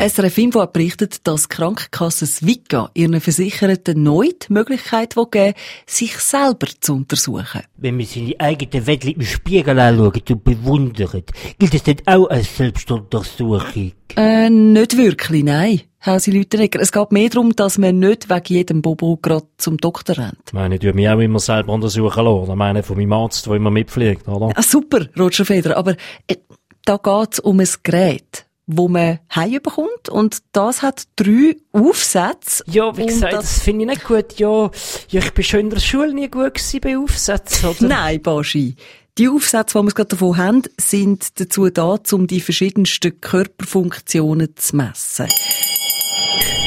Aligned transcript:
SRF 0.00 0.38
Info 0.38 0.60
hat 0.60 0.74
berichtet, 0.74 1.26
dass 1.26 1.48
die 1.48 1.56
Krankenkasse 1.56 2.24
Swika 2.24 2.88
ihren 2.94 3.20
Versicherten 3.20 4.00
neu 4.00 4.28
die 4.28 4.52
Möglichkeit 4.52 5.16
geben 5.32 5.54
sich 5.86 6.16
selber 6.18 6.68
zu 6.80 6.94
untersuchen. 6.94 7.62
Wenn 7.76 7.96
man 7.96 8.06
seine 8.06 8.38
eigene 8.38 8.86
Welt 8.86 9.04
im 9.04 9.22
Spiegel 9.22 9.76
anschaut 9.76 10.30
und 10.30 10.44
bewundert, 10.44 11.32
gilt 11.58 11.74
es 11.74 11.82
dann 11.82 11.96
auch 12.06 12.30
als 12.30 12.56
Selbstuntersuchung? 12.56 13.90
Äh, 14.14 14.48
nicht 14.48 14.96
wirklich, 14.96 15.42
nein. 15.42 15.80
Hausi 16.06 16.30
Lütenegger. 16.30 16.80
Es 16.80 16.92
geht 16.92 17.10
mehr 17.10 17.28
darum, 17.28 17.56
dass 17.56 17.76
man 17.76 17.98
nicht 17.98 18.30
wegen 18.30 18.54
jedem 18.54 18.82
Bobo 18.82 19.16
gerade 19.16 19.48
zum 19.56 19.78
Doktor 19.78 20.16
rennt. 20.16 20.38
Ich 20.46 20.52
meine, 20.52 20.76
ich 20.76 20.80
tue 20.80 20.92
mich 20.92 21.08
auch 21.08 21.18
immer 21.18 21.40
selber 21.40 21.72
untersuchen 21.72 22.24
lassen. 22.24 22.50
Ich 22.50 22.56
meine, 22.56 22.82
von 22.84 22.96
meinem 22.96 23.12
Arzt, 23.14 23.46
der 23.46 23.54
immer 23.54 23.72
mitfliegt, 23.72 24.28
oder? 24.28 24.52
Ah, 24.54 24.62
super, 24.62 25.08
Roger 25.18 25.44
Federer. 25.44 25.76
Aber 25.76 25.96
äh, 26.28 26.36
da 26.84 26.98
geht's 26.98 27.40
um 27.40 27.58
ein 27.58 27.68
Gerät 27.82 28.47
wo 28.68 28.86
man 28.86 29.18
heimbekommt 29.34 30.10
und 30.10 30.38
das 30.52 30.82
hat 30.82 31.04
drei 31.16 31.56
Aufsätze. 31.72 32.62
Ja, 32.66 32.96
wie 32.96 33.06
gesagt, 33.06 33.32
das, 33.32 33.40
das 33.40 33.58
finde 33.60 33.84
ich 33.84 33.90
nicht 33.90 34.04
gut. 34.04 34.38
Ja, 34.38 34.70
ja, 35.08 35.20
ich 35.20 35.32
bin 35.32 35.42
schon 35.42 35.60
in 35.60 35.70
der 35.70 35.80
Schule 35.80 36.12
nie 36.12 36.28
gut 36.28 36.54
gewesen 36.54 36.80
bei 36.80 36.98
Aufsätzen, 36.98 37.70
oder? 37.70 37.88
Nein, 37.88 38.22
Baschi. 38.22 38.76
Die 39.16 39.28
Aufsätze, 39.28 39.80
die 39.80 39.86
wir 39.86 39.92
gerade 39.92 40.08
davon 40.10 40.36
haben, 40.36 40.62
sind 40.78 41.40
dazu 41.40 41.70
da, 41.70 41.98
um 42.12 42.26
die 42.28 42.40
verschiedensten 42.40 43.20
Körperfunktionen 43.20 44.54
zu 44.54 44.76
messen. 44.76 45.26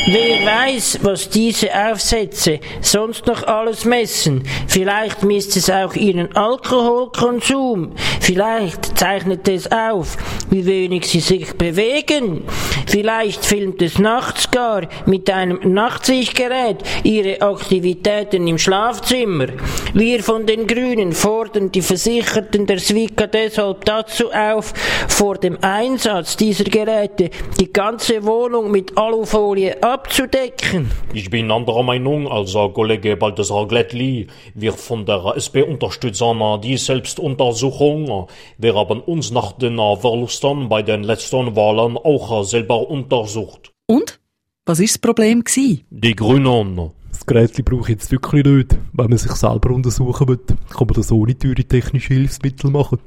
Wer 0.07 0.43
weiß, 0.43 0.99
was 1.03 1.29
diese 1.29 1.69
Aufsätze 1.73 2.59
sonst 2.81 3.27
noch 3.27 3.43
alles 3.43 3.85
messen? 3.85 4.43
Vielleicht 4.67 5.21
misst 5.21 5.55
es 5.55 5.69
auch 5.69 5.93
Ihren 5.93 6.35
Alkoholkonsum. 6.35 7.91
Vielleicht 8.20 8.98
zeichnet 8.98 9.48
es 9.48 9.71
auf, 9.71 10.17
wie 10.49 10.65
wenig 10.65 11.07
Sie 11.07 11.20
sich 11.20 11.53
bewegen. 11.53 12.45
Vielleicht 12.87 13.45
filmt 13.45 13.81
es 13.84 13.99
nachts 13.99 14.49
gar 14.49 14.87
mit 15.05 15.29
einem 15.29 15.59
Nachtsichtgerät 15.71 16.77
Ihre 17.04 17.39
Aktivitäten 17.41 18.48
im 18.48 18.57
Schlafzimmer. 18.57 19.48
Wir 19.93 20.23
von 20.23 20.48
den 20.48 20.65
Grünen 20.65 21.13
fordern 21.13 21.71
die 21.71 21.83
Versicherten 21.83 22.65
der 22.65 22.79
Swika 22.79 23.27
deshalb 23.27 23.85
dazu 23.85 24.31
auf, 24.31 24.73
vor 25.07 25.37
dem 25.37 25.59
Einsatz 25.61 26.37
dieser 26.37 26.63
Geräte 26.63 27.29
die 27.59 27.71
ganze 27.71 28.23
Wohnung 28.23 28.71
mit 28.71 28.98
Alufolie 28.98 29.40
abzudecken. 29.81 30.91
Ich 31.13 31.29
bin 31.31 31.49
anderer 31.49 31.81
Meinung 31.81 32.27
als 32.27 32.53
der 32.53 32.70
Kollege 32.70 33.17
Balthasar 33.17 33.67
Glättli. 33.67 34.27
Wir 34.53 34.73
von 34.73 35.05
der 35.05 35.33
SP 35.33 35.65
unterstützen 35.65 36.39
die 36.63 36.77
Selbstuntersuchung. 36.77 38.27
Wir 38.59 38.75
haben 38.75 39.01
uns 39.01 39.31
nach 39.31 39.53
den 39.53 39.77
Verlusten 39.77 40.70
bei 40.70 40.83
den 40.83 41.03
letzten 41.03 41.55
Wahlen 41.55 41.98
auch 41.98 42.43
selber 42.43 42.87
untersucht. 42.87 43.71
Und? 43.87 44.20
Was 44.65 44.79
ist 44.79 44.93
das 44.93 44.99
Problem 44.99 45.43
gewesen? 45.43 45.85
Die 45.89 46.15
Grünen. 46.15 46.91
Das 47.11 47.26
Gerät 47.26 47.65
brauche 47.65 47.91
ich 47.91 47.98
jetzt 47.98 48.11
wirklich 48.11 48.45
nicht. 48.45 48.77
Wenn 48.93 49.09
man 49.09 49.17
sich 49.17 49.31
selber 49.31 49.71
untersuchen 49.71 50.27
will, 50.27 50.39
kann 50.70 50.87
man 50.87 50.93
das 50.95 51.11
ohne 51.11 51.35
teure 51.35 51.63
technische 51.63 52.13
Hilfsmittel 52.13 52.70
machen. 52.70 52.99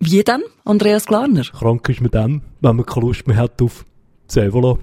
Wie 0.00 0.22
denn, 0.22 0.42
Andreas 0.66 1.06
Glarner? 1.06 1.44
Krank 1.44 1.88
ist 1.88 2.02
man 2.02 2.10
dann, 2.10 2.42
wenn 2.60 2.76
man 2.76 2.84
keine 2.84 3.06
Lust 3.06 3.26
mehr 3.26 3.38
hat 3.38 3.60
auf 3.62 3.86
Zävola. 4.28 4.76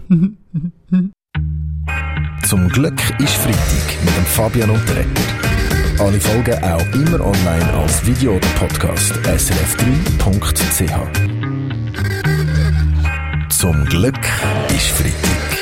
Zum 2.48 2.70
Glück 2.70 3.00
ist 3.20 3.34
Freitag 3.34 4.04
mit 4.04 4.16
dem 4.16 4.26
Fabian 4.26 4.70
Unterrecker. 4.70 5.10
Alle 6.00 6.20
Folgen 6.20 6.64
auch 6.64 6.94
immer 6.94 7.26
online 7.26 7.74
als 7.74 8.06
Video 8.06 8.36
oder 8.36 8.48
Podcast 8.60 9.14
srf3.ch. 9.14 10.92
Zum 13.50 13.86
Glück 13.86 14.20
ist 14.70 14.88
Freitag. 14.90 15.58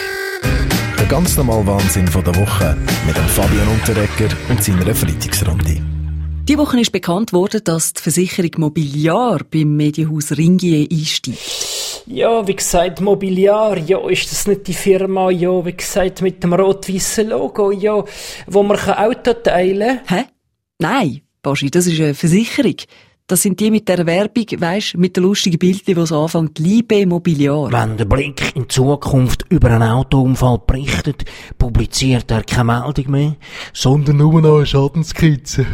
Der 0.97 1.05
ganz 1.05 1.37
normale 1.37 1.65
Wahnsinn 1.67 2.07
von 2.07 2.23
der 2.23 2.35
Woche 2.35 2.77
mit 3.07 3.15
dem 3.15 3.27
Fabian 3.27 3.67
Unterrecker 3.67 4.35
und 4.49 4.63
seiner 4.63 4.93
Freitagsrunde. 4.93 5.81
Die 6.49 6.57
Woche 6.57 6.79
ist 6.81 6.91
bekannt 6.91 7.31
worden, 7.31 7.61
dass 7.63 7.93
die 7.93 8.01
Versicherung 8.01 8.51
Mobiliar 8.57 9.39
beim 9.49 9.77
Medienhaus 9.77 10.31
Ringier 10.37 10.87
einsteigt. 10.91 11.72
Ja, 12.05 12.45
wie 12.45 12.55
gesagt, 12.55 12.99
Mobiliar, 12.99 13.77
ja, 13.77 14.09
ist 14.09 14.29
das 14.29 14.45
nicht 14.45 14.67
die 14.67 14.73
Firma, 14.73 15.29
ja, 15.29 15.65
wie 15.65 15.71
gesagt, 15.75 16.21
mit 16.21 16.43
dem 16.43 16.53
rot-weißen 16.53 17.29
Logo, 17.29 17.71
ja, 17.71 18.03
wo 18.47 18.63
man 18.63 18.77
Auto 18.77 19.33
teilen 19.33 20.01
kann? 20.05 20.17
Hä? 20.17 20.25
Nein, 20.79 21.21
Baschi, 21.41 21.71
das 21.71 21.87
ist 21.87 22.01
eine 22.01 22.13
Versicherung. 22.13 22.75
Das 23.27 23.41
sind 23.41 23.57
die 23.61 23.71
mit 23.71 23.87
der 23.87 24.05
Werbung, 24.05 24.45
weisst, 24.57 24.97
mit 24.97 25.15
den 25.15 25.23
lustigen 25.23 25.57
Bildern, 25.57 25.95
die 25.95 26.05
so 26.05 26.23
anfangen, 26.23 26.51
Liebe 26.57 27.05
Mobiliar. 27.05 27.71
Wenn 27.71 27.95
der 27.95 28.03
Blick 28.03 28.53
in 28.53 28.67
Zukunft 28.67 29.45
über 29.47 29.71
einen 29.71 29.89
Autounfall 29.89 30.59
berichtet, 30.67 31.23
publiziert 31.57 32.29
er 32.31 32.43
keine 32.43 32.65
Meldung 32.65 33.11
mehr, 33.11 33.35
sondern 33.71 34.17
nur 34.17 34.41
noch 34.41 34.57
eine 34.57 34.65
Schadenskizze. 34.65 35.65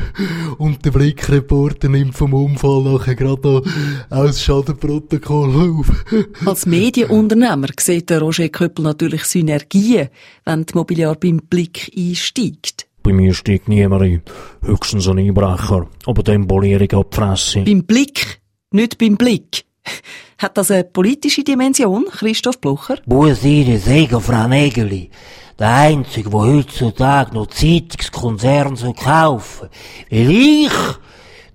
Und 0.59 0.85
der 0.85 0.91
Blickreporter 0.91 1.89
nimmt 1.89 2.13
vom 2.13 2.35
Unfall 2.35 2.83
nachher 2.83 3.15
gerade 3.15 3.41
noch 3.41 3.63
aus 4.11 4.43
Schadenprotokoll 4.43 5.79
auf. 5.79 6.05
Als 6.45 6.67
Medienunternehmer 6.67 7.69
sieht 7.79 8.11
der 8.11 8.19
Roger 8.19 8.49
Köppel 8.49 8.83
natürlich 8.83 9.23
Synergien, 9.23 10.09
wenn 10.45 10.67
die 10.67 10.75
Mobiliar 10.75 11.15
beim 11.15 11.38
Blick 11.38 11.91
einsteigt. 11.97 12.88
Bei 13.03 13.13
mir 13.13 13.33
steigt 13.33 13.69
niemand 13.69 14.03
ein. 14.03 14.21
Höchstens 14.61 15.07
ein 15.07 15.19
Einbrecher. 15.19 15.87
Aber 16.05 16.23
dem 16.23 16.47
poliere 16.47 16.83
ich 16.83 16.93
ab 16.93 17.13
Fresse. 17.13 17.61
Beim 17.61 17.83
Blick, 17.83 18.41
nicht 18.71 18.97
beim 18.97 19.17
Blick. 19.17 19.65
Hat 20.37 20.57
das 20.57 20.71
eine 20.71 20.83
politische 20.83 21.43
Dimension, 21.43 22.05
Christoph 22.05 22.59
Blocher? 22.59 22.97
Buonasera, 23.05 23.77
Segen, 23.77 24.21
Frau 24.21 24.47
Nägeli. 24.47 25.09
Der 25.57 25.75
Einzige, 25.75 26.29
der 26.29 26.39
heutzutage 26.39 27.33
noch 27.33 27.47
Zeitungskonzern 27.47 28.77
so 28.77 28.93
kaufen 28.93 29.67
will 30.09 30.31
ich, 30.31 30.71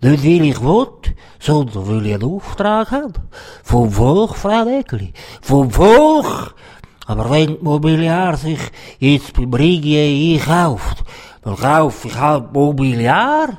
nicht 0.03 0.25
weil 0.25 0.45
ich 0.45 0.61
will, 0.61 0.87
sondern 1.41 1.89
weil 1.89 2.07
ich 2.07 2.15
einen 2.15 2.25
Auftrag 2.25 2.91
habe. 2.91 3.23
Vom 3.63 3.91
Volk, 3.91 4.37
Frau 4.37 4.65
Nägeli. 4.65 5.15
Vom 5.41 5.71
Volk! 5.71 6.55
Aber 7.07 7.31
wenn 7.31 7.57
die 7.57 7.63
Mobiliar 7.63 8.37
sich 8.37 8.59
jetzt 8.99 9.33
beim 9.35 9.53
Rigier 9.53 10.39
einkauft, 10.39 11.05
ich 11.47 12.17
halt 12.17 12.53
Mobiliar. 12.53 13.59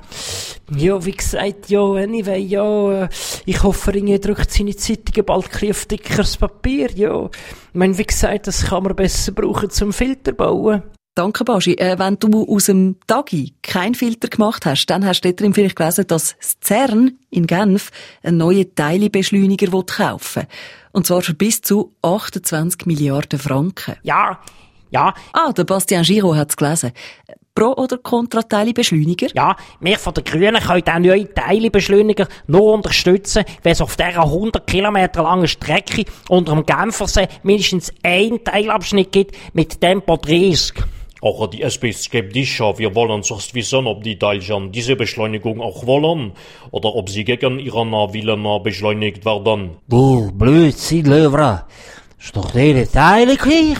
Ja, 0.75 1.06
wie 1.06 1.12
gesagt, 1.12 1.69
ja, 1.69 1.81
anyway, 1.81 2.40
ja, 2.40 3.03
äh, 3.03 3.09
ich 3.46 3.62
hoffe, 3.62 3.94
Ringe 3.94 4.19
drückt 4.19 4.51
seine 4.51 4.75
Zeitungen 4.75 5.23
bald 5.23 5.62
ein 5.62 5.69
auf 5.69 5.85
dickeres 5.85 6.38
Papier, 6.38 6.90
ja. 6.95 7.25
Ich 7.25 7.74
meine, 7.74 7.95
wie 7.97 8.03
gesagt, 8.03 8.47
das 8.47 8.66
kann 8.66 8.84
man 8.84 8.95
besser 8.95 9.31
brauchen 9.31 9.69
zum 9.69 9.94
Filter 9.94 10.31
bauen. 10.31 10.81
Danke, 11.13 11.45
Baschi. 11.45 11.75
Äh, 11.75 11.97
wenn 12.00 12.18
du 12.19 12.45
aus 12.45 12.66
dem 12.66 12.97
Tagi 13.07 13.53
keinen 13.62 13.95
Filter 13.95 14.28
gemacht 14.28 14.66
hast, 14.66 14.88
dann 14.88 15.06
hast 15.06 15.22
du 15.22 15.34
drin 15.34 15.53
vielleicht 15.53 15.75
gelesen, 15.78 16.07
dass 16.07 16.35
das 16.38 16.57
CERN 16.62 17.19
in 17.29 17.47
Genf 17.47 17.91
einen 18.24 18.38
neuen 18.38 18.74
Teilebeschleuniger 18.74 19.69
kaufen 19.69 20.41
will. 20.41 20.47
Und 20.91 21.06
zwar 21.07 21.22
für 21.22 21.34
bis 21.34 21.62
zu 21.62 21.94
28 22.01 22.85
Milliarden 22.85 23.40
Franken. 23.40 23.95
Ja, 24.03 24.40
ja. 24.90 25.13
Ah, 25.31 25.53
der 25.53 25.63
Bastian 25.63 26.03
Giraud 26.03 26.35
hat's 26.35 26.57
gelesen. 26.57 26.91
Pro- 27.56 27.82
oder 27.82 27.98
Kontra-Teilebeschleuniger? 27.98 29.28
Ja, 29.34 29.56
wir 29.80 29.98
von 29.98 30.14
den 30.14 30.26
Grünen 30.26 30.56
können 30.62 30.84
diesen 30.84 31.02
neuen 31.04 31.34
Teilebeschleuniger 31.34 32.28
nur 32.48 32.74
unterstützen, 32.74 33.46
wenn 33.64 33.72
es 33.72 33.80
auf 33.80 33.96
dieser 33.96 34.24
100 34.24 34.68
Kilometer 34.68 35.24
langen 35.24 35.48
Strecke 35.48 36.04
unter 36.28 36.54
dem 36.54 36.66
Genfersee 36.66 37.30
mindestens 37.44 37.94
einen 38.04 38.44
Teilabschnitt 38.44 39.14
gibt 39.14 39.38
mit 39.54 39.80
Tempo 39.80 40.18
30. 40.18 40.84
Auch 41.22 41.48
die 41.48 41.62
SP 41.64 41.96
ist 41.96 42.04
skeptischer. 42.04 42.78
Wir 42.78 42.94
wollen 42.94 43.24
zuerst 43.24 43.56
wissen, 43.56 43.88
ob 43.88 44.04
die 44.04 44.20
Teilchen 44.20 44.74
diese 44.74 44.98
Beschleunigung 44.98 45.62
auch 45.62 45.88
wollen 45.88 46.34
oder 46.72 46.94
ob 46.94 47.10
sie 47.10 47.24
gegen 47.24 47.60
ihren 47.60 47.92
Willen 47.92 48.63
beschleunigt 48.63 49.24
werden. 49.24 49.78
Bull, 49.88 50.30
Blödsinn, 50.34 51.06
Löwra. 51.06 51.66
Ist 52.19 52.36
doch 52.36 52.54
jede 52.54 52.92
Teile 52.92 53.38
gleich. 53.38 53.80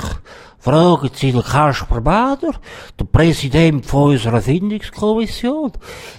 Fragen 0.66 1.12
Sie 1.14 1.32
den 1.32 1.44
Kasper 1.44 2.02
Bader, 2.02 2.56
der 3.00 3.06
Präsident 3.06 3.86
von 3.86 4.14
unserer 4.14 4.42
Findungskommission. 4.42 5.74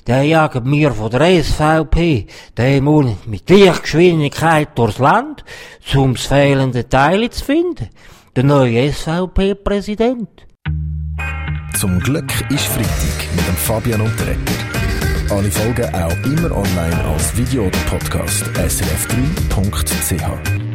Der 0.07 0.23
jagt 0.23 0.65
mir 0.65 0.93
von 0.93 1.11
der 1.11 1.43
SVP, 1.43 2.29
der 2.57 2.81
muss 2.81 3.11
mit 3.27 3.51
Lichtgeschwindigkeit 3.51 4.69
durchs 4.79 4.99
Land, 4.99 5.45
um 5.97 6.15
das 6.15 6.27
fehlende 6.27 6.89
Teile 6.89 7.29
zu 7.29 7.45
finden. 7.45 7.89
Der 8.37 8.45
neue 8.45 8.93
SVP-Präsident. 8.93 10.47
Zum 11.81 11.99
Glück 11.99 12.31
ist 12.49 12.67
Freitag 12.67 13.35
mit 13.35 13.49
dem 13.49 13.57
Fabian 13.57 14.01
Unterrecker. 14.01 14.55
Alle 15.29 15.51
Folgen 15.51 15.93
auch 15.93 16.25
immer 16.25 16.57
online 16.57 17.05
als 17.13 17.37
Video 17.37 17.65
oder 17.65 17.79
Podcast 17.91 18.45
srf3.ch. 18.55 20.66